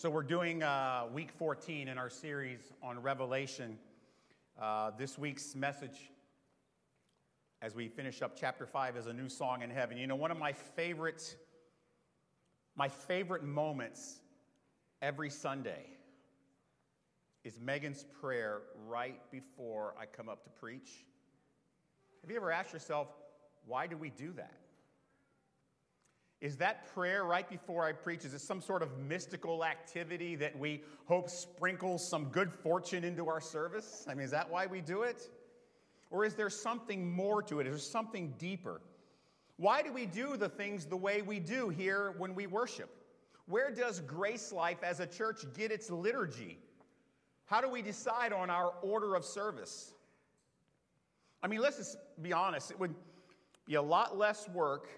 [0.00, 3.76] So, we're doing uh, week 14 in our series on Revelation.
[4.56, 6.12] Uh, this week's message,
[7.62, 9.98] as we finish up chapter 5, is a new song in heaven.
[9.98, 11.34] You know, one of my favorite,
[12.76, 14.20] my favorite moments
[15.02, 15.84] every Sunday
[17.42, 21.06] is Megan's prayer right before I come up to preach.
[22.20, 23.08] Have you ever asked yourself,
[23.66, 24.67] why do we do that?
[26.40, 28.24] Is that prayer right before I preach?
[28.24, 33.28] Is it some sort of mystical activity that we hope sprinkles some good fortune into
[33.28, 34.06] our service?
[34.08, 35.28] I mean, is that why we do it?
[36.10, 37.66] Or is there something more to it?
[37.66, 38.80] Is there something deeper?
[39.56, 42.90] Why do we do the things the way we do here when we worship?
[43.46, 46.58] Where does GraceLife as a church get its liturgy?
[47.46, 49.92] How do we decide on our order of service?
[51.42, 52.70] I mean, let's just be honest.
[52.70, 52.94] It would
[53.66, 54.88] be a lot less work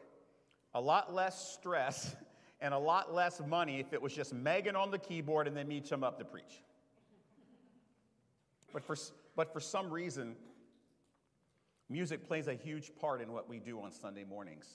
[0.75, 2.15] a lot less stress
[2.61, 5.69] and a lot less money if it was just Megan on the keyboard and then
[5.69, 6.63] me come up to preach.
[8.73, 8.97] But for,
[9.35, 10.37] but for some reason,
[11.89, 14.67] music plays a huge part in what we do on Sunday mornings.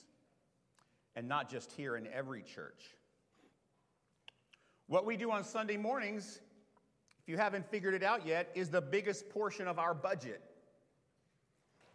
[1.14, 2.94] And not just here, in every church.
[4.86, 6.40] What we do on Sunday mornings,
[7.22, 10.42] if you haven't figured it out yet, is the biggest portion of our budget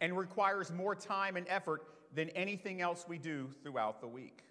[0.00, 4.44] and requires more time and effort than anything else we do throughout the week.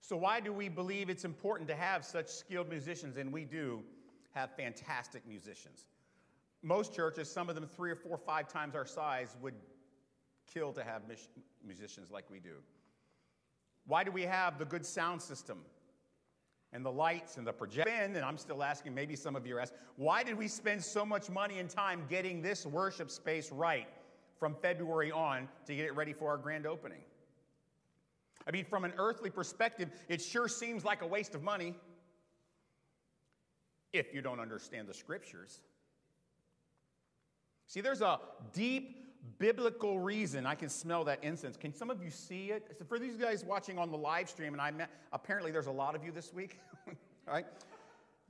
[0.00, 3.16] So, why do we believe it's important to have such skilled musicians?
[3.16, 3.82] And we do
[4.32, 5.86] have fantastic musicians.
[6.62, 9.54] Most churches, some of them three or four, five times our size, would
[10.52, 11.02] kill to have
[11.64, 12.56] musicians like we do.
[13.86, 15.58] Why do we have the good sound system
[16.72, 18.16] and the lights and the projection?
[18.16, 21.04] And I'm still asking, maybe some of you are asking, why did we spend so
[21.04, 23.88] much money and time getting this worship space right?
[24.42, 26.98] From February on to get it ready for our grand opening.
[28.44, 31.76] I mean, from an earthly perspective, it sure seems like a waste of money
[33.92, 35.60] if you don't understand the scriptures.
[37.68, 38.18] See, there's a
[38.52, 40.44] deep biblical reason.
[40.44, 41.56] I can smell that incense.
[41.56, 42.82] Can some of you see it?
[42.88, 45.94] For these guys watching on the live stream, and I met, apparently there's a lot
[45.94, 46.58] of you this week,
[47.28, 47.46] right?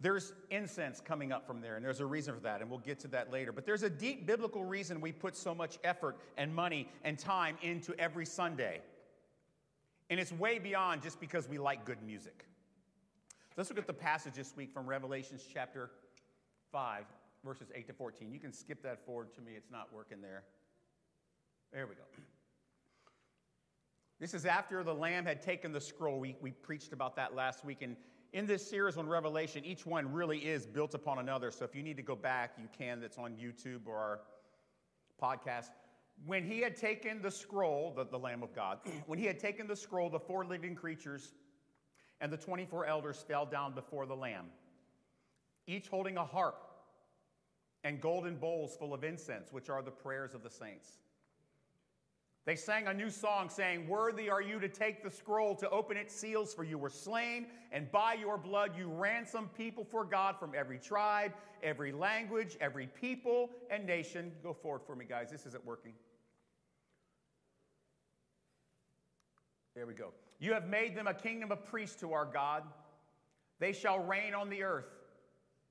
[0.03, 2.99] There's incense coming up from there, and there's a reason for that, and we'll get
[3.01, 3.53] to that later.
[3.53, 7.57] But there's a deep biblical reason we put so much effort and money and time
[7.63, 8.81] into every Sunday.
[10.11, 12.45] And it's way beyond just because we like good music.
[13.57, 15.91] Let's look at the passage this week from Revelations chapter
[16.73, 17.05] 5,
[17.45, 18.33] verses 8 to 14.
[18.33, 20.43] You can skip that forward to me, it's not working there.
[21.73, 22.03] There we go.
[24.19, 26.19] This is after the Lamb had taken the scroll.
[26.19, 27.97] We, we preached about that last week, and
[28.33, 31.51] in this series on Revelation, each one really is built upon another.
[31.51, 33.01] So if you need to go back, you can.
[33.01, 34.21] That's on YouTube or our
[35.23, 35.71] podcast.
[36.25, 39.67] When he had taken the scroll, the, the Lamb of God, when he had taken
[39.67, 41.35] the scroll, the four living creatures
[42.21, 44.47] and the 24 elders fell down before the Lamb,
[45.67, 46.69] each holding a harp
[47.85, 50.99] and golden bowls full of incense, which are the prayers of the saints.
[52.45, 55.97] They sang a new song saying, Worthy are you to take the scroll, to open
[55.97, 60.37] its seals, for you were slain, and by your blood you ransomed people for God
[60.41, 61.33] from every tribe,
[61.63, 64.33] every language, every people, and nation.
[64.43, 65.31] Go forward for me, guys.
[65.31, 65.93] This isn't working.
[69.77, 70.09] There we go.
[70.41, 72.65] You have made them a kingdom of priests to our God.
[73.61, 74.91] They shall reign on the earth.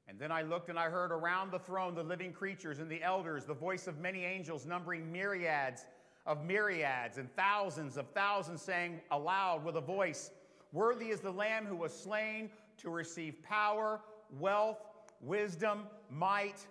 [0.08, 3.04] And then I looked and I heard around the throne the living creatures and the
[3.04, 5.86] elders, the voice of many angels, numbering myriads
[6.26, 10.32] of myriads and thousands of thousands saying aloud with a voice,
[10.72, 14.00] Worthy is the Lamb who was slain to receive power,
[14.40, 14.78] wealth,
[15.22, 16.66] wisdom, might,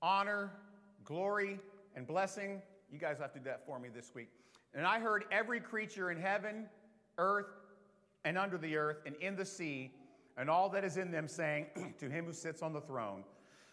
[0.00, 0.50] honor,
[1.04, 1.60] glory,
[1.94, 2.60] and blessing.
[2.90, 4.28] You guys have to do that for me this week.
[4.74, 6.66] And I heard every creature in heaven,
[7.18, 7.46] earth,
[8.24, 9.92] and under the earth, and in the sea,
[10.36, 11.66] and all that is in them, saying,
[11.98, 13.24] To him who sits on the throne,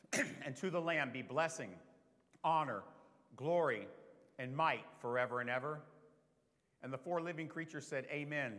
[0.46, 1.72] and to the Lamb be blessing,
[2.44, 2.84] honor,
[3.36, 3.88] glory,
[4.40, 5.80] and might forever and ever.
[6.82, 8.54] And the four living creatures said, Amen.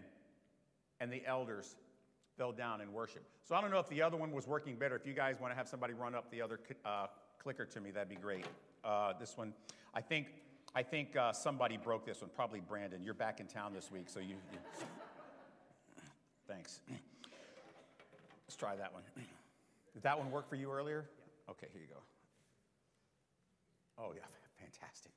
[1.01, 1.75] And the elders
[2.37, 3.27] fell down and worshiped.
[3.49, 4.95] So I don't know if the other one was working better.
[4.95, 7.07] If you guys want to have somebody run up the other uh,
[7.43, 8.45] clicker to me, that'd be great.
[8.85, 9.55] Uh, this one,
[9.95, 10.29] I think,
[10.75, 12.31] I think uh, somebody broke this one.
[12.35, 13.03] Probably Brandon.
[13.03, 14.37] You're back in town this week, so you.
[14.53, 14.59] you...
[16.49, 16.81] Thanks.
[18.47, 19.03] Let's try that one.
[19.95, 21.07] Did that one work for you earlier?
[21.19, 21.53] Yeah.
[21.53, 22.01] Okay, here you go.
[23.99, 24.23] Oh yeah,
[24.61, 25.13] fantastic.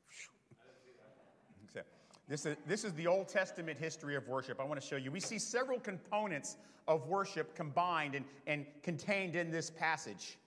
[2.28, 4.60] This is, this is the Old Testament history of worship.
[4.60, 5.12] I want to show you.
[5.12, 10.38] We see several components of worship combined and, and contained in this passage.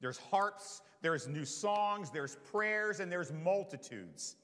[0.00, 4.36] There's harps, there's new songs, there's prayers, and there's multitudes.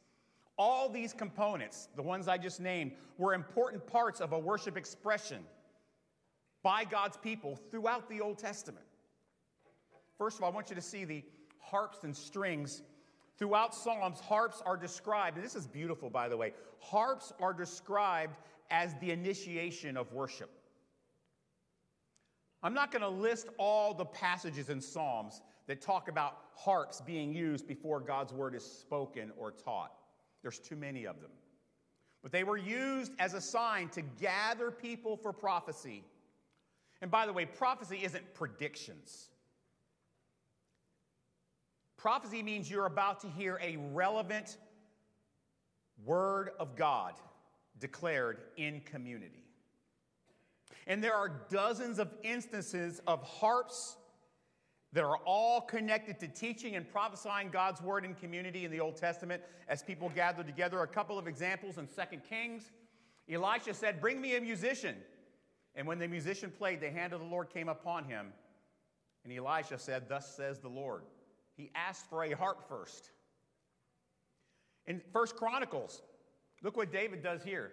[0.56, 5.44] All these components, the ones I just named, were important parts of a worship expression.
[6.62, 8.84] by God's people throughout the Old Testament.
[10.18, 11.24] First of all, I want you to see the
[11.58, 12.82] harps and strings.
[13.40, 16.52] Throughout Psalms, harps are described, and this is beautiful, by the way.
[16.78, 18.36] Harps are described
[18.70, 20.50] as the initiation of worship.
[22.62, 27.32] I'm not going to list all the passages in Psalms that talk about harps being
[27.32, 29.92] used before God's word is spoken or taught.
[30.42, 31.30] There's too many of them.
[32.22, 36.04] But they were used as a sign to gather people for prophecy.
[37.00, 39.29] And by the way, prophecy isn't predictions.
[42.00, 44.56] Prophecy means you're about to hear a relevant
[46.06, 47.12] word of God
[47.78, 49.44] declared in community.
[50.86, 53.98] And there are dozens of instances of harps
[54.94, 58.96] that are all connected to teaching and prophesying God's word in community in the Old
[58.96, 60.80] Testament as people gather together.
[60.80, 62.70] A couple of examples in 2 Kings.
[63.30, 64.96] Elisha said, Bring me a musician.
[65.74, 68.32] And when the musician played, the hand of the Lord came upon him.
[69.22, 71.02] And Elisha said, Thus says the Lord.
[71.60, 73.10] He asked for a harp first.
[74.86, 76.00] In First Chronicles,
[76.62, 77.72] look what David does here.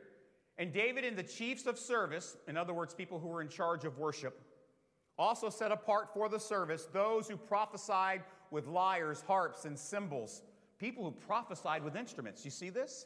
[0.57, 3.85] And David and the chiefs of service, in other words, people who were in charge
[3.85, 4.41] of worship,
[5.17, 10.41] also set apart for the service those who prophesied with lyres, harps, and cymbals.
[10.79, 12.43] People who prophesied with instruments.
[12.43, 13.05] You see this?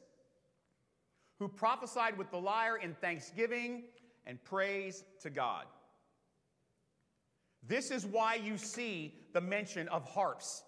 [1.37, 3.83] Who prophesied with the lyre in thanksgiving
[4.25, 5.65] and praise to God.
[7.67, 10.63] This is why you see the mention of harps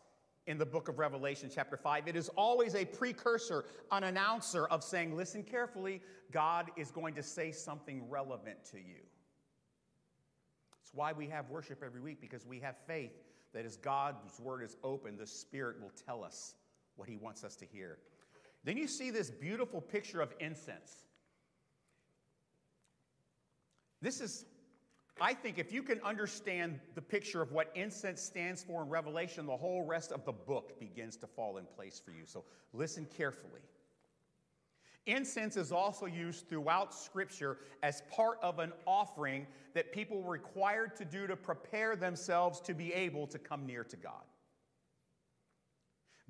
[0.48, 2.08] in the book of Revelation, chapter 5.
[2.08, 6.02] It is always a precursor, an announcer of saying, Listen carefully,
[6.32, 9.02] God is going to say something relevant to you.
[10.82, 13.14] It's why we have worship every week, because we have faith
[13.54, 16.56] that as God's word is open, the Spirit will tell us
[16.96, 18.00] what He wants us to hear.
[18.64, 21.06] Then you see this beautiful picture of incense.
[24.02, 24.46] This is,
[25.22, 29.46] I think, if you can understand the picture of what incense stands for in Revelation,
[29.46, 32.26] the whole rest of the book begins to fall in place for you.
[32.26, 32.44] So
[32.74, 33.62] listen carefully.
[35.06, 40.96] Incense is also used throughout Scripture as part of an offering that people were required
[40.96, 44.24] to do to prepare themselves to be able to come near to God.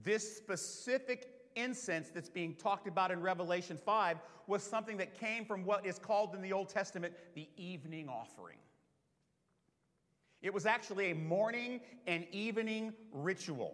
[0.04, 5.64] This specific incense that's being talked about in Revelation 5 was something that came from
[5.64, 8.58] what is called in the Old Testament the evening offering.
[10.44, 13.74] It was actually a morning and evening ritual.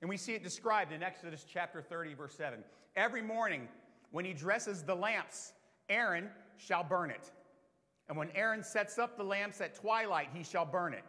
[0.00, 2.58] And we see it described in Exodus chapter 30, verse 7.
[2.96, 3.68] Every morning,
[4.10, 5.52] when he dresses the lamps,
[5.88, 7.30] Aaron shall burn it.
[8.08, 11.04] And when Aaron sets up the lamps at twilight, he shall burn it.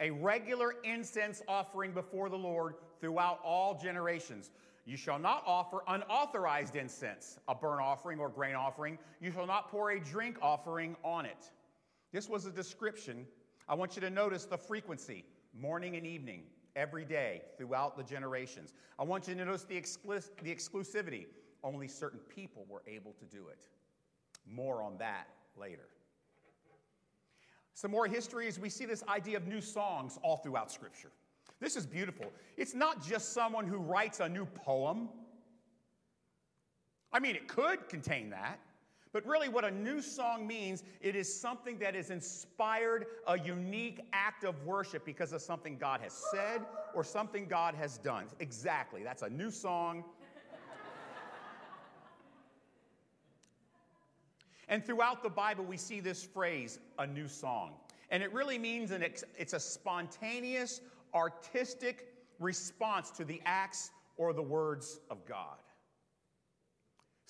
[0.00, 4.50] A regular incense offering before the Lord throughout all generations.
[4.84, 8.98] You shall not offer unauthorized incense, a burnt offering or grain offering.
[9.20, 11.50] You shall not pour a drink offering on it.
[12.12, 13.26] This was a description.
[13.70, 15.24] I want you to notice the frequency
[15.58, 16.42] morning and evening,
[16.74, 18.74] every day, throughout the generations.
[18.98, 19.80] I want you to notice the,
[20.42, 21.26] the exclusivity
[21.62, 23.68] only certain people were able to do it.
[24.50, 25.86] More on that later.
[27.74, 31.12] Some more history is we see this idea of new songs all throughout Scripture.
[31.60, 32.26] This is beautiful.
[32.56, 35.08] It's not just someone who writes a new poem.
[37.12, 38.58] I mean, it could contain that,
[39.12, 44.00] but really, what a new song means, it is something that is inspired a unique
[44.12, 46.62] act of worship because of something God has said
[46.94, 48.26] or something God has done.
[48.38, 49.02] Exactly.
[49.02, 50.04] That's a new song
[54.70, 57.72] And throughout the Bible, we see this phrase, a new song.
[58.10, 60.80] And it really means an ex- it's a spontaneous,
[61.12, 65.58] artistic response to the acts or the words of God.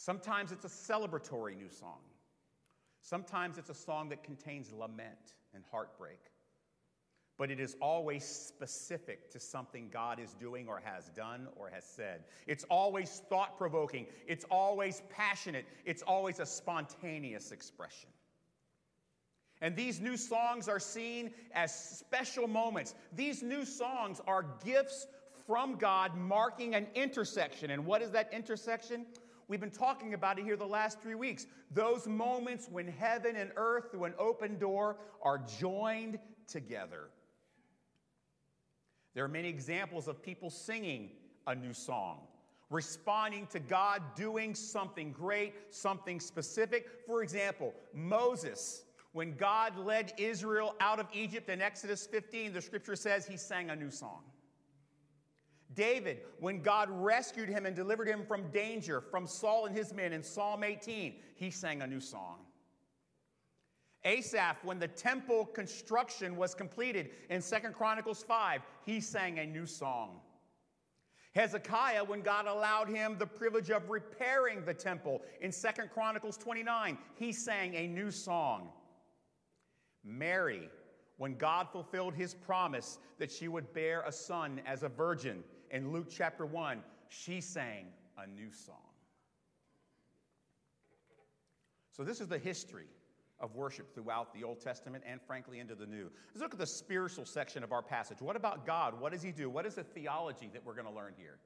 [0.00, 2.00] Sometimes it's a celebratory new song.
[3.02, 6.21] Sometimes it's a song that contains lament and heartbreak
[7.40, 11.87] but it is always specific to something God is doing or has done or has
[11.87, 12.25] said.
[12.47, 18.11] It's always thought provoking, it's always passionate, it's always a spontaneous expression.
[19.62, 22.95] And these new songs are seen as special moments.
[23.16, 25.07] These new songs are gifts
[25.47, 27.71] from God marking an intersection.
[27.71, 29.07] And what is that intersection?
[29.50, 31.49] We've been talking about it here the last three weeks.
[31.73, 37.09] Those moments when heaven and earth, through an open door, are joined together.
[39.12, 41.11] There are many examples of people singing
[41.49, 42.21] a new song,
[42.71, 46.87] responding to God doing something great, something specific.
[47.04, 52.95] For example, Moses, when God led Israel out of Egypt in Exodus 15, the scripture
[52.95, 54.23] says he sang a new song.
[55.75, 60.12] David, when God rescued him and delivered him from danger from Saul and his men
[60.12, 62.39] in Psalm 18, he sang a new song.
[64.05, 69.67] Asaph, when the temple construction was completed in Second Chronicles 5, he sang a new
[69.67, 70.21] song.
[71.35, 76.99] Hezekiah, when God allowed him the privilege of repairing the temple in Second Chronicles 29,
[77.15, 78.71] he sang a new song.
[80.03, 80.69] Mary,
[81.19, 85.93] when God fulfilled his promise that she would bear a son as a virgin in
[85.93, 87.87] Luke chapter 1, she sang
[88.19, 88.77] a new song.
[91.93, 92.87] So, this is the history
[93.41, 96.11] of worship throughout the Old Testament and, frankly, into the New.
[96.29, 98.21] Let's look at the spiritual section of our passage.
[98.21, 99.00] What about God?
[99.00, 99.49] What does He do?
[99.49, 101.39] What is the theology that we're going to learn here?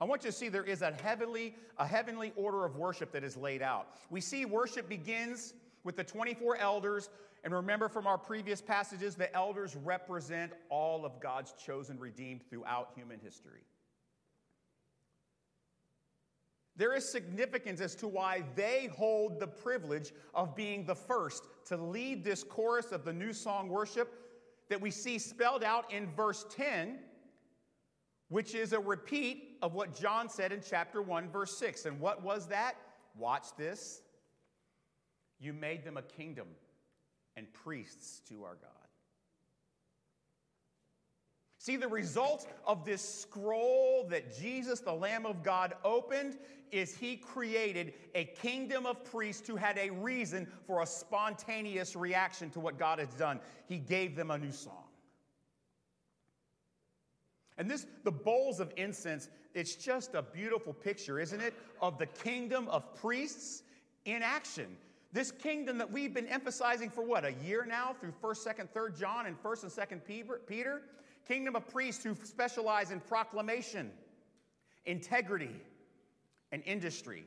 [0.00, 3.24] I want you to see there is a heavenly, a heavenly order of worship that
[3.24, 3.88] is laid out.
[4.10, 5.54] We see worship begins
[5.84, 7.08] with the 24 elders.
[7.44, 12.90] And remember from our previous passages, the elders represent all of God's chosen redeemed throughout
[12.94, 13.62] human history.
[16.76, 21.76] There is significance as to why they hold the privilege of being the first to
[21.76, 24.14] lead this chorus of the new song worship
[24.68, 26.98] that we see spelled out in verse 10,
[28.28, 31.84] which is a repeat of what John said in chapter 1, verse 6.
[31.84, 32.76] And what was that?
[33.18, 34.00] Watch this.
[35.40, 36.46] You made them a kingdom
[37.36, 38.70] and priests to our God.
[41.58, 46.36] See, the result of this scroll that Jesus, the Lamb of God, opened
[46.72, 52.50] is he created a kingdom of priests who had a reason for a spontaneous reaction
[52.50, 53.38] to what God has done.
[53.68, 54.82] He gave them a new song.
[57.58, 62.06] And this, the bowls of incense, it's just a beautiful picture, isn't it, of the
[62.06, 63.62] kingdom of priests
[64.04, 64.76] in action.
[65.12, 68.98] This kingdom that we've been emphasizing for what, a year now through 1st, 2nd, 3rd
[68.98, 70.82] John and 1st and 2nd Peter?
[71.26, 73.90] kingdom of priests who specialize in proclamation,
[74.84, 75.54] integrity,
[76.50, 77.24] and industry.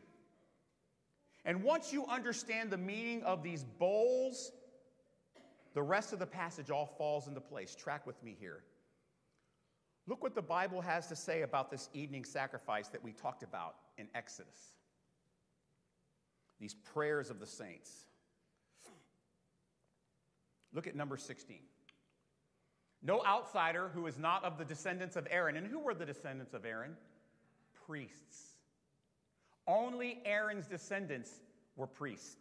[1.46, 4.52] And once you understand the meaning of these bowls,
[5.74, 7.76] the rest of the passage all falls into place.
[7.76, 8.64] Track with me here.
[10.08, 13.76] Look what the Bible has to say about this evening sacrifice that we talked about
[13.98, 14.75] in Exodus.
[16.60, 18.06] These prayers of the saints.
[20.74, 21.58] Look at number 16.
[23.02, 25.56] No outsider who is not of the descendants of Aaron.
[25.58, 26.96] And who were the descendants of Aaron?
[27.86, 28.58] Priests.
[29.68, 31.40] Only Aaron's descendants
[31.76, 32.38] were priests.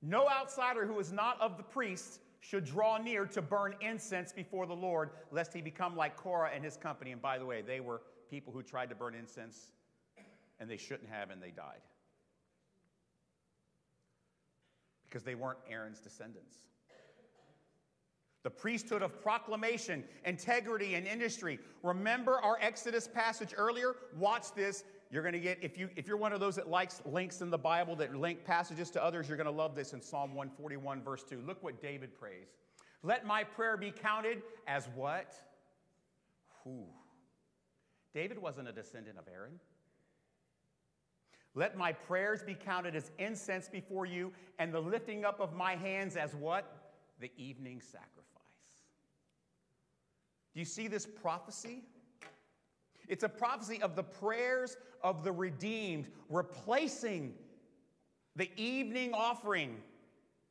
[0.00, 4.66] No outsider who is not of the priests should draw near to burn incense before
[4.66, 7.12] the Lord, lest he become like Korah and his company.
[7.12, 9.72] And by the way, they were people who tried to burn incense
[10.58, 11.80] and they shouldn't have, and they died.
[15.12, 16.56] Because they weren't Aaron's descendants
[18.42, 21.58] the priesthood of proclamation, integrity, and industry.
[21.82, 23.94] Remember our Exodus passage earlier?
[24.16, 24.84] Watch this.
[25.10, 27.50] You're going to get, if, you, if you're one of those that likes links in
[27.50, 31.02] the Bible that link passages to others, you're going to love this in Psalm 141,
[31.02, 31.42] verse 2.
[31.46, 32.48] Look what David prays.
[33.02, 35.34] Let my prayer be counted as what?
[36.62, 36.86] Whew.
[38.14, 39.60] David wasn't a descendant of Aaron.
[41.54, 45.76] Let my prayers be counted as incense before you, and the lifting up of my
[45.76, 46.94] hands as what?
[47.20, 48.22] The evening sacrifice.
[50.54, 51.82] Do you see this prophecy?
[53.08, 57.34] It's a prophecy of the prayers of the redeemed replacing
[58.36, 59.76] the evening offering,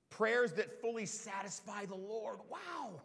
[0.09, 2.37] prayers that fully satisfy the Lord.
[2.49, 3.01] Wow.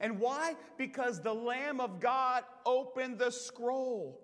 [0.00, 0.54] And why?
[0.78, 4.19] Because the Lamb of God opened the scroll.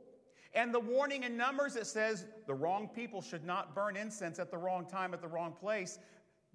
[0.57, 4.51] And the warning in Numbers that says the wrong people should not burn incense at
[4.51, 5.99] the wrong time at the wrong place.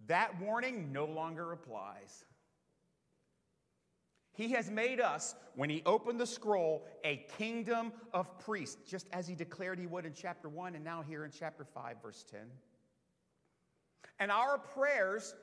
[0.08, 2.26] That warning no longer applies.
[4.34, 9.28] He has made us, when he opened the scroll, a kingdom of priests, just as
[9.28, 12.40] he declared he would in chapter 1 and now here in chapter 5, verse 10.
[14.20, 15.36] And our prayers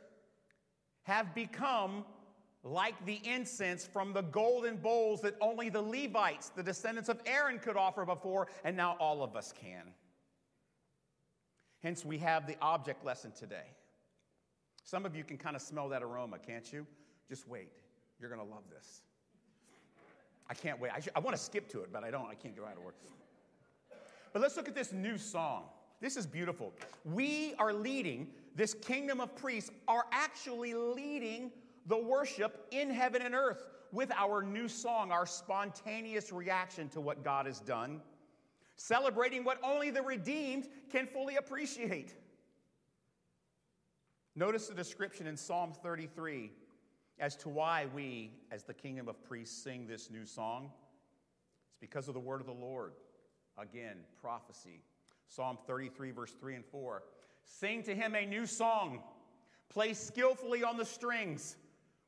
[1.03, 2.05] have become
[2.69, 7.59] like the incense from the golden bowls that only the Levites, the descendants of Aaron,
[7.59, 9.93] could offer before, and now all of us can.
[11.83, 13.75] Hence, we have the object lesson today.
[14.85, 16.87] Some of you can kind of smell that aroma, can't you?
[17.29, 17.71] Just wait.
[18.21, 19.03] You're going to love this.
[20.51, 20.93] I can't wait.
[20.93, 22.29] I, I want to skip to it, but I don't.
[22.29, 22.95] I can't go out of work.
[24.33, 25.65] But let's look at this new song.
[26.01, 26.73] This is beautiful.
[27.05, 31.51] We are leading, this kingdom of priests are actually leading
[31.89, 37.25] the worship in heaven and earth with our new song, our spontaneous reaction to what
[37.25, 38.03] God has done,
[38.77, 42.15] celebrating what only the redeemed can fully appreciate.
[44.37, 46.53] Notice the description in Psalm 33
[47.19, 50.71] as to why we, as the kingdom of priests, sing this new song.
[51.71, 52.93] It's because of the word of the Lord.
[53.57, 54.83] Again, prophecy.
[55.27, 57.03] Psalm 33, verse 3 and 4.
[57.45, 59.01] Sing to him a new song,
[59.71, 61.57] Play skillfully on the strings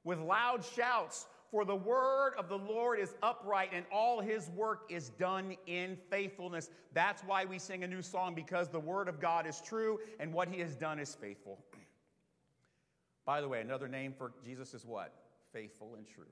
[0.05, 4.83] with loud shouts, for the word of the Lord is upright and all his work
[4.89, 6.71] is done in faithfulness.
[6.93, 10.33] That's why we sing a new song, because the word of God is true and
[10.33, 11.59] what he has done is faithful.
[13.25, 15.13] By the way, another name for Jesus is what?
[15.53, 16.25] Faithful and true.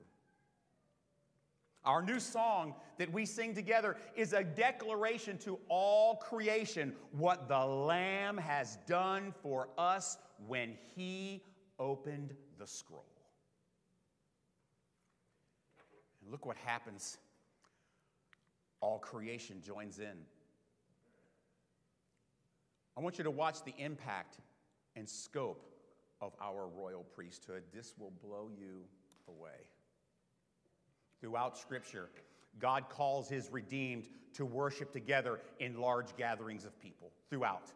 [1.85, 7.65] Our new song that we sing together is a declaration to all creation what the
[7.65, 11.41] Lamb has done for us when he
[11.79, 13.08] opened the scroll.
[16.29, 17.17] Look what happens.
[18.81, 20.25] All creation joins in.
[22.97, 24.37] I want you to watch the impact
[24.95, 25.65] and scope
[26.21, 27.63] of our royal priesthood.
[27.73, 28.81] This will blow you
[29.27, 29.65] away.
[31.21, 32.09] Throughout Scripture,
[32.59, 37.11] God calls his redeemed to worship together in large gatherings of people.
[37.29, 37.71] Throughout.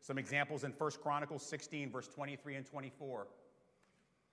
[0.00, 3.26] Some examples in 1 Chronicles 16, verse 23 and 24.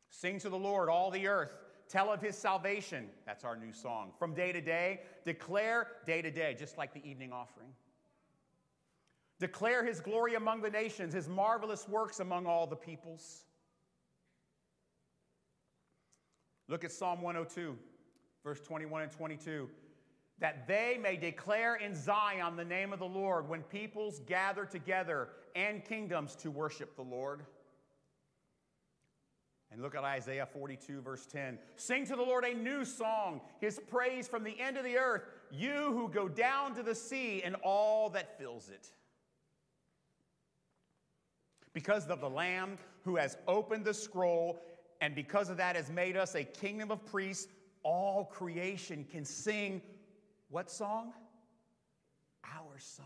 [0.09, 1.51] Sing to the Lord, all the earth.
[1.87, 3.09] Tell of his salvation.
[3.25, 4.11] That's our new song.
[4.17, 7.69] From day to day, declare day to day, just like the evening offering.
[9.39, 13.43] Declare his glory among the nations, his marvelous works among all the peoples.
[16.67, 17.77] Look at Psalm 102
[18.45, 19.67] verse 21 and 22
[20.37, 25.29] that they may declare in Zion the name of the Lord when peoples gather together
[25.55, 27.45] and kingdoms to worship the Lord.
[29.71, 31.57] And look at Isaiah 42, verse 10.
[31.75, 35.23] Sing to the Lord a new song, his praise from the end of the earth,
[35.51, 38.91] you who go down to the sea and all that fills it.
[41.73, 44.59] Because of the Lamb who has opened the scroll,
[45.01, 47.47] and because of that has made us a kingdom of priests
[47.83, 49.81] all creation can sing
[50.49, 51.13] what song?
[52.43, 53.05] Our song.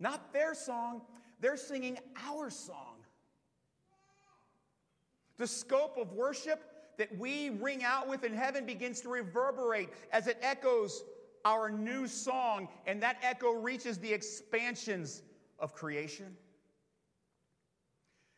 [0.00, 1.02] Not their song,
[1.40, 2.93] they're singing our song.
[5.38, 6.62] The scope of worship
[6.98, 11.02] that we ring out with in heaven begins to reverberate as it echoes
[11.44, 15.22] our new song, and that echo reaches the expansions
[15.58, 16.36] of creation.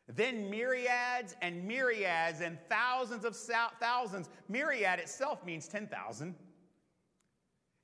[0.09, 3.37] Then myriads and myriads and thousands of
[3.81, 4.29] thousands.
[4.49, 6.35] Myriad itself means 10,000.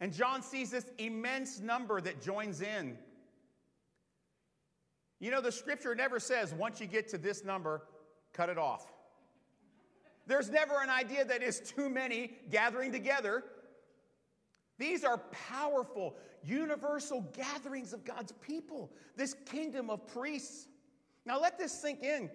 [0.01, 2.97] And John sees this immense number that joins in.
[5.21, 7.83] You know, the scripture never says once you get to this number,
[8.33, 8.87] cut it off.
[10.27, 13.45] There's never an idea that is too many gathering together.
[14.79, 15.19] These are
[15.51, 20.69] powerful, universal gatherings of God's people, this kingdom of priests.
[21.25, 22.31] Now let this sink in.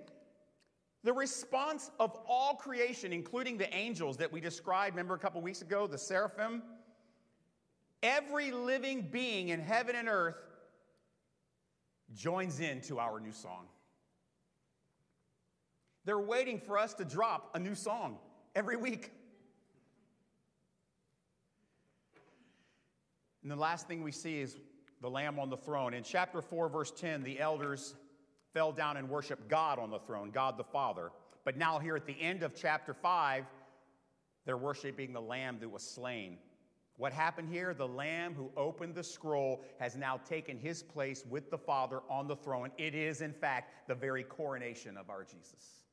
[1.04, 5.62] The response of all creation, including the angels that we described, remember a couple weeks
[5.62, 6.64] ago, the seraphim,
[8.04, 10.36] every living being in heaven and earth
[12.14, 13.68] joins in to our new song.
[16.08, 18.18] They're waiting for us to drop a new song
[18.56, 19.12] every week.
[23.44, 24.56] And the last thing we see is
[25.02, 25.94] the Lamb on the throne.
[25.94, 27.94] In chapter 4, verse 10, the elders
[28.54, 31.12] fell down and worshiped God on the throne, God the Father.
[31.44, 33.44] But now, here at the end of chapter 5,
[34.46, 36.38] they're worshiping the Lamb that was slain.
[36.96, 37.74] What happened here?
[37.74, 42.30] The Lamb who opened the scroll has now taken his place with the Father on
[42.30, 42.72] the throne.
[42.78, 45.87] It is, in fact, the very coronation of our Jesus.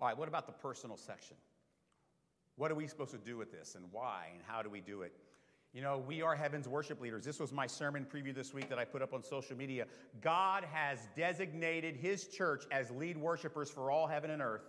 [0.00, 1.36] All right, what about the personal section?
[2.56, 5.02] What are we supposed to do with this and why and how do we do
[5.02, 5.12] it?
[5.72, 7.24] You know, we are heaven's worship leaders.
[7.24, 9.86] This was my sermon preview this week that I put up on social media.
[10.20, 14.62] God has designated his church as lead worshipers for all heaven and earth.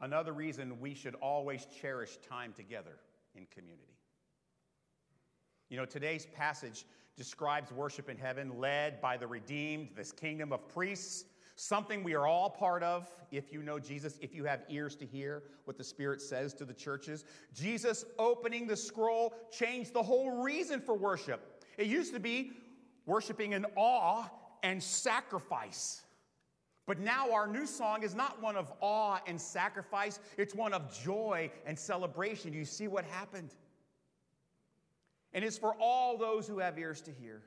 [0.00, 2.96] Another reason we should always cherish time together
[3.36, 3.94] in community.
[5.68, 6.84] You know, today's passage
[7.16, 11.24] describes worship in heaven led by the redeemed, this kingdom of priests
[11.62, 15.06] something we are all part of if you know Jesus, if you have ears to
[15.06, 17.24] hear what the Spirit says to the churches.
[17.54, 21.64] Jesus opening the scroll changed the whole reason for worship.
[21.78, 22.50] It used to be
[23.06, 24.28] worshiping in awe
[24.64, 26.02] and sacrifice.
[26.84, 30.92] But now our new song is not one of awe and sacrifice, it's one of
[30.92, 32.52] joy and celebration.
[32.52, 33.54] You see what happened?
[35.32, 37.42] And it's for all those who have ears to hear.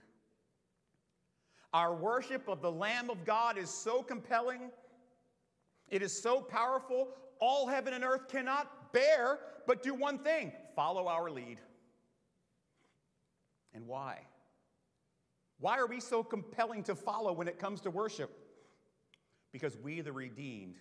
[1.75, 4.71] Our worship of the Lamb of God is so compelling,
[5.89, 7.09] it is so powerful,
[7.41, 11.57] all heaven and earth cannot bear but do one thing follow our lead.
[13.73, 14.19] And why?
[15.59, 18.31] Why are we so compelling to follow when it comes to worship?
[19.51, 20.77] Because we, the redeemed,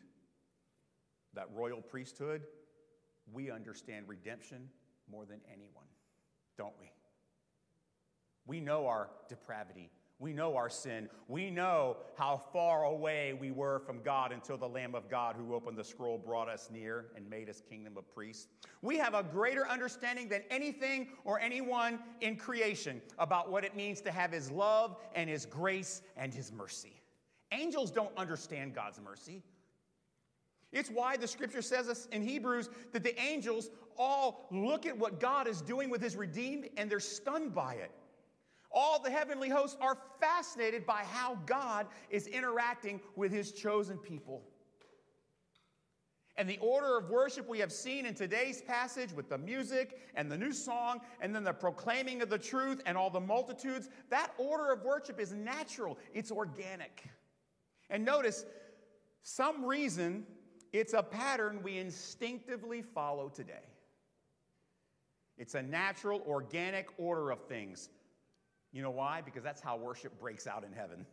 [1.34, 2.42] that royal priesthood,
[3.32, 4.68] we understand redemption
[5.10, 5.88] more than anyone,
[6.56, 6.92] don't we?
[8.46, 9.90] We know our depravity
[10.24, 11.10] We know our sin.
[11.28, 15.54] We know how far away we were from God until the Lamb of God who
[15.54, 18.46] opened the scroll brought us near and made us kingdom of priests.
[18.80, 24.00] We have a greater understanding than anything or anyone in creation about what it means
[24.00, 27.02] to have His love and His grace and His mercy.
[27.52, 29.42] Angels don't understand God's mercy.
[30.72, 35.20] It's why the scripture says us in Hebrews that the angels all look at what
[35.20, 37.90] God is doing with His redeemed and they're stunned by it.
[38.74, 44.42] All the heavenly hosts are fascinated by how God is interacting with his chosen people.
[46.36, 50.30] And the order of worship we have seen in today's passage with the music and
[50.30, 54.32] the new song and then the proclaiming of the truth and all the multitudes, that
[54.36, 57.04] order of worship is natural, it's organic.
[57.88, 58.44] And notice,
[59.22, 60.26] some reason
[60.72, 63.62] it's a pattern we instinctively follow today.
[65.38, 67.90] It's a natural, organic order of things.
[68.74, 69.22] You know why?
[69.24, 71.06] Because that's how worship breaks out in heaven.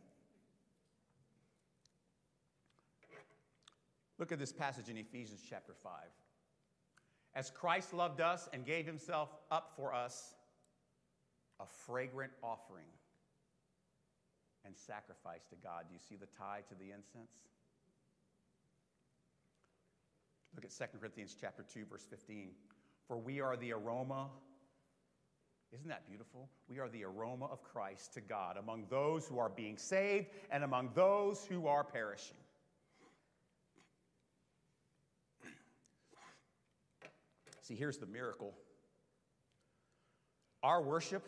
[4.17, 5.91] Look at this passage in Ephesians chapter 5.
[7.35, 10.33] As Christ loved us and gave himself up for us,
[11.59, 12.87] a fragrant offering
[14.65, 15.85] and sacrifice to God.
[15.87, 17.31] Do you see the tie to the incense?
[20.55, 22.49] Look at 2 Corinthians chapter 2 verse 15.
[23.07, 24.29] For we are the aroma
[25.73, 26.49] isn't that beautiful?
[26.67, 30.63] We are the aroma of Christ to God among those who are being saved and
[30.63, 32.35] among those who are perishing.
[37.61, 38.53] See, here's the miracle
[40.63, 41.23] our worship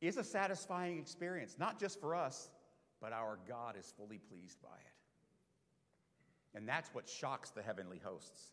[0.00, 2.48] is a satisfying experience, not just for us,
[3.00, 6.56] but our God is fully pleased by it.
[6.56, 8.52] And that's what shocks the heavenly hosts.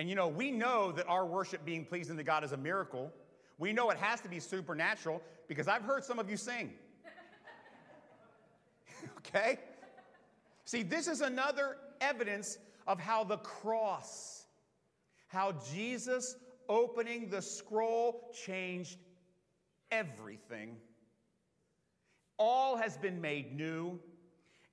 [0.00, 3.12] And you know, we know that our worship being pleasing to God is a miracle.
[3.58, 6.72] We know it has to be supernatural because I've heard some of you sing.
[9.18, 9.58] okay?
[10.64, 14.46] See, this is another evidence of how the cross,
[15.28, 16.34] how Jesus
[16.66, 18.96] opening the scroll changed
[19.90, 20.78] everything.
[22.38, 24.00] All has been made new.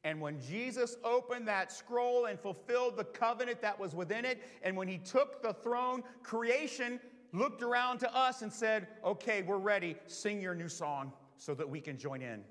[0.08, 4.78] And when Jesus opened that scroll and fulfilled the covenant that was within it, and
[4.78, 7.02] when he took the throne, creation
[7.34, 9.98] looked around to us and said, Okay, we're ready.
[10.06, 12.42] Sing your new song so that we can join in.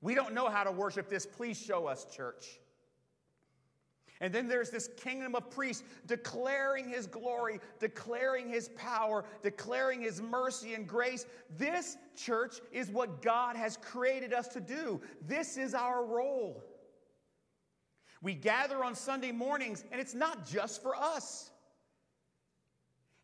[0.00, 1.26] We don't know how to worship this.
[1.26, 2.58] Please show us, church.
[4.22, 10.22] And then there's this kingdom of priests declaring his glory, declaring his power, declaring his
[10.22, 11.26] mercy and grace.
[11.58, 15.02] This church is what God has created us to do.
[15.26, 16.64] This is our role.
[18.20, 21.50] We gather on Sunday mornings, and it's not just for us.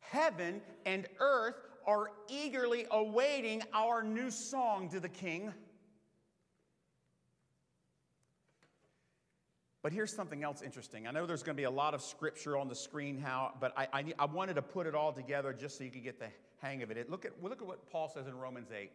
[0.00, 5.52] Heaven and earth are eagerly awaiting our new song to the King.
[9.82, 11.06] But here's something else interesting.
[11.06, 13.74] I know there's going to be a lot of scripture on the screen, how, but
[13.76, 16.28] I, I, I wanted to put it all together just so you could get the
[16.62, 17.10] hang of it.
[17.10, 18.90] look, at, look at what Paul says in Romans 8.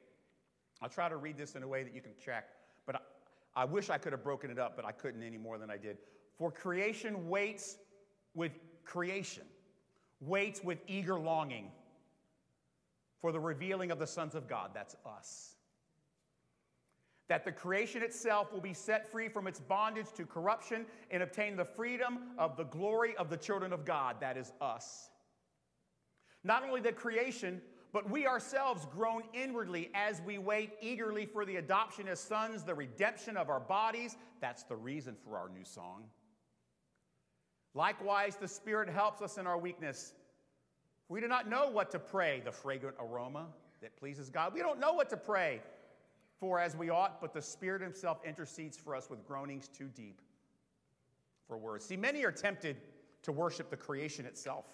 [0.82, 2.46] I'll try to read this in a way that you can check,
[2.88, 3.04] but
[3.56, 5.78] I wish I could have broken it up, but I couldn't any more than I
[5.78, 5.98] did.
[6.38, 7.78] For creation waits
[8.34, 8.52] with
[8.86, 9.44] creation,
[10.22, 11.72] waits with eager longing
[13.22, 14.72] for the revealing of the sons of God.
[14.74, 15.56] That's us.
[17.28, 21.56] That the creation itself will be set free from its bondage to corruption and obtain
[21.56, 24.16] the freedom of the glory of the children of God.
[24.20, 25.10] That is us.
[26.44, 31.56] Not only the creation, but we ourselves groan inwardly as we wait eagerly for the
[31.56, 34.15] adoption as sons, the redemption of our bodies.
[34.41, 36.04] That's the reason for our new song.
[37.73, 40.13] Likewise, the Spirit helps us in our weakness.
[41.08, 43.47] We do not know what to pray, the fragrant aroma
[43.82, 44.54] that pleases God.
[44.54, 45.62] We don't know what to pray
[46.39, 50.21] for as we ought, but the Spirit Himself intercedes for us with groanings too deep
[51.47, 51.86] for words.
[51.86, 52.78] See, many are tempted
[53.23, 54.65] to worship the creation itself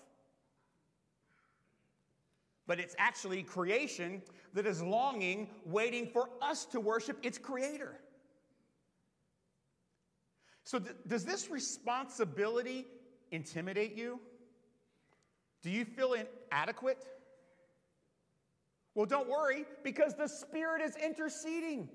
[2.68, 4.22] but it's actually creation
[4.54, 8.00] that is longing, waiting for us to worship its creator.
[10.64, 12.88] So, th- does this responsibility
[13.32, 14.20] intimidate you?
[15.62, 17.06] Do you feel inadequate?
[18.96, 21.90] Well, don't worry, because the Spirit is interceding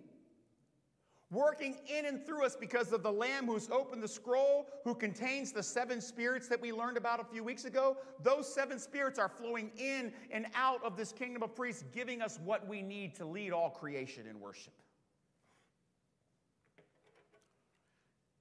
[1.30, 5.52] working in and through us because of the Lamb who's opened the scroll, who contains
[5.52, 7.96] the seven spirits that we learned about a few weeks ago.
[8.22, 12.40] Those seven spirits are flowing in and out of this kingdom of priests, giving us
[12.44, 14.72] what we need to lead all creation in worship.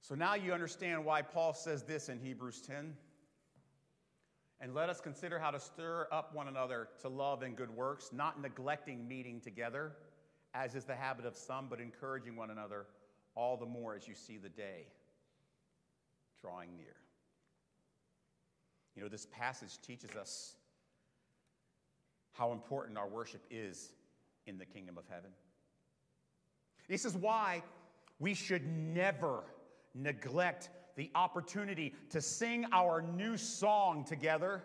[0.02, 2.95] So now you understand why Paul says this in Hebrews 10.
[4.62, 8.10] And let us consider how to stir up one another to love and good works,
[8.12, 9.93] not neglecting meeting together
[10.53, 12.85] as is the habit of some, but encouraging one another
[13.35, 14.88] all the more as you see the day
[16.41, 16.95] drawing near.
[18.95, 20.55] You know, this passage teaches us
[22.33, 23.91] how important our worship is
[24.47, 25.31] in the kingdom of heaven.
[26.88, 27.62] This is why
[28.19, 29.43] we should never
[29.93, 34.63] neglect the opportunity to sing our new song together.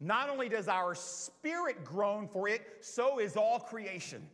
[0.00, 4.26] Not only does our spirit groan for it, so is all creation.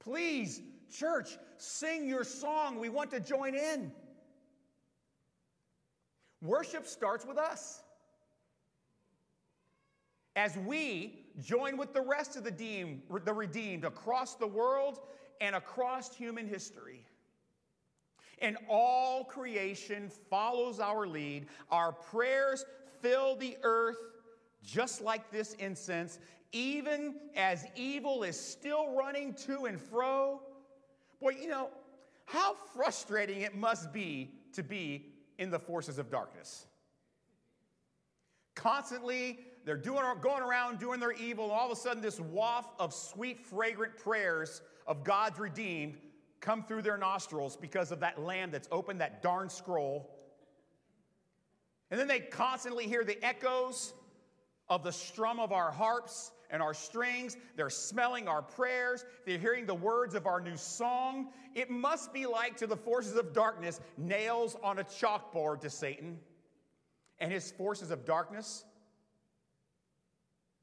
[0.00, 2.78] Please, church, sing your song.
[2.78, 3.92] We want to join in.
[6.40, 7.82] Worship starts with us.
[10.34, 15.00] As we join with the rest of the, the redeemed across the world
[15.40, 17.04] and across human history.
[18.38, 21.46] And all creation follows our lead.
[21.70, 22.64] Our prayers
[23.00, 23.98] fill the earth
[24.64, 26.18] just like this incense,
[26.52, 30.40] even as evil is still running to and fro.
[31.20, 31.70] Boy, you know,
[32.26, 35.06] how frustrating it must be to be
[35.38, 36.66] in the forces of darkness.
[38.54, 42.78] Constantly, they're doing, going around doing their evil, and all of a sudden, this waft
[42.78, 45.96] of sweet, fragrant prayers of God's redeemed
[46.40, 50.10] come through their nostrils because of that lamb that's opened that darn scroll.
[51.90, 53.94] And then they constantly hear the echoes
[54.72, 57.36] of the strum of our harps and our strings.
[57.56, 59.04] They're smelling our prayers.
[59.26, 61.28] They're hearing the words of our new song.
[61.54, 66.18] It must be like to the forces of darkness nails on a chalkboard to Satan
[67.20, 68.64] and his forces of darkness.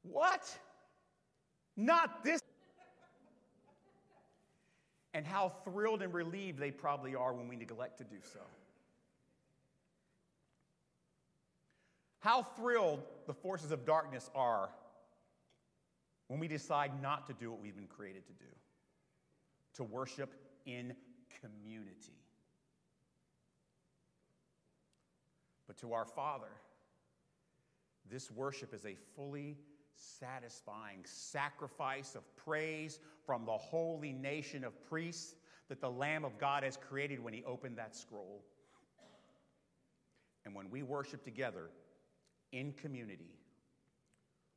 [0.02, 0.58] What?
[1.76, 2.40] Not this.
[5.14, 8.40] And how thrilled and relieved they probably are when we neglect to do so.
[12.18, 14.70] How thrilled the forces of darkness are
[16.28, 18.50] when we decide not to do what we've been created to do
[19.74, 20.32] to worship
[20.66, 20.94] in
[21.40, 22.18] community.
[25.66, 26.50] But to our Father,
[28.10, 29.56] this worship is a fully
[29.94, 35.34] satisfying sacrifice of praise from the holy nation of priests
[35.68, 38.42] that the Lamb of God has created when he opened that scroll.
[40.44, 41.70] And when we worship together,
[42.52, 43.38] in community.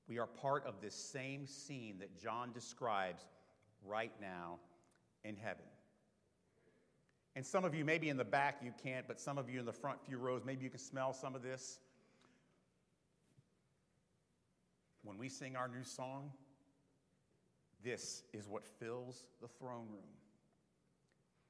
[0.08, 3.24] We are part of this same scene that John describes
[3.86, 4.60] right now
[5.24, 5.66] in heaven.
[7.36, 9.66] And some of you, maybe in the back, you can't, but some of you in
[9.66, 11.80] the front few rows, maybe you can smell some of this.
[15.04, 16.32] When we sing our new song,
[17.84, 20.14] this is what fills the throne room.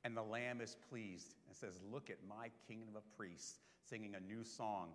[0.03, 4.19] And the Lamb is pleased and says, Look at my kingdom of priests singing a
[4.19, 4.89] new song.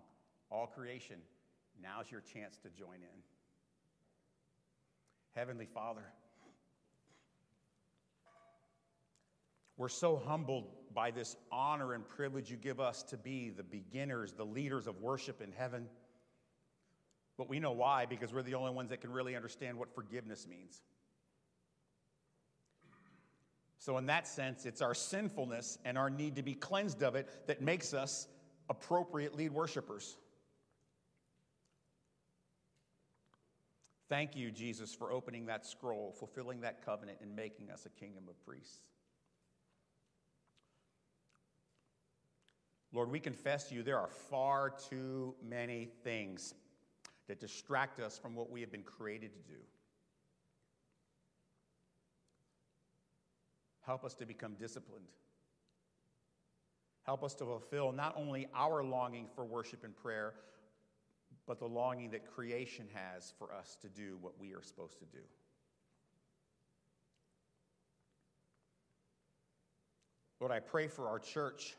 [0.51, 1.17] All creation
[1.81, 3.23] Now's your chance to join in.
[5.35, 6.03] Heavenly Father,
[9.77, 14.33] we're so humbled by this honor and privilege you give us to be the beginners,
[14.33, 15.87] the leaders of worship in heaven.
[17.37, 20.45] But we know why, because we're the only ones that can really understand what forgiveness
[20.47, 20.81] means.
[23.77, 27.29] So, in that sense, it's our sinfulness and our need to be cleansed of it
[27.47, 28.27] that makes us
[28.69, 30.17] appropriate lead worshipers.
[34.09, 38.23] Thank you, Jesus, for opening that scroll, fulfilling that covenant, and making us a kingdom
[38.27, 38.81] of priests.
[42.91, 46.55] Lord, we confess to you there are far too many things
[47.27, 49.59] that distract us from what we have been created to do.
[53.85, 55.05] Help us to become disciplined.
[57.03, 60.33] Help us to fulfill not only our longing for worship and prayer,
[61.49, 65.05] but the longing that creation has for us to do what we are supposed to
[65.05, 65.17] do.
[70.39, 71.75] Lord, I pray for our church.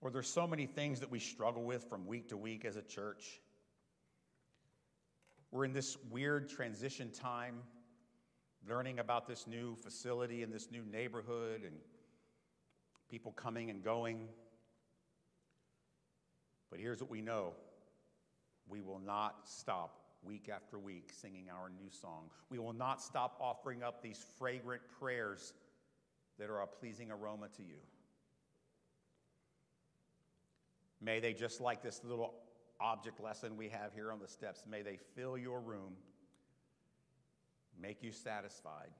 [0.00, 2.82] Lord, there's so many things that we struggle with from week to week as a
[2.82, 3.40] church.
[5.50, 7.56] We're in this weird transition time,
[8.68, 11.74] learning about this new facility and this new neighborhood and
[13.10, 14.28] people coming and going.
[16.70, 17.54] But here's what we know
[18.68, 22.30] we will not stop week after week singing our new song.
[22.50, 25.54] We will not stop offering up these fragrant prayers
[26.38, 27.78] that are a pleasing aroma to you.
[31.00, 32.34] May they, just like this little
[32.80, 35.92] object lesson we have here on the steps, may they fill your room,
[37.80, 38.90] make you satisfied,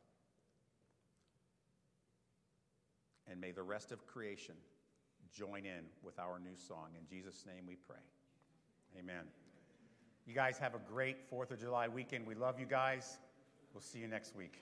[3.28, 4.54] and may the rest of creation
[5.32, 6.90] join in with our new song.
[6.98, 7.96] In Jesus' name we pray.
[8.98, 9.24] Amen.
[10.26, 12.26] You guys have a great 4th of July weekend.
[12.26, 13.18] We love you guys.
[13.72, 14.60] We'll see you next week.